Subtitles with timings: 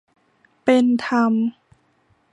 [0.63, 1.33] เป็นธรรม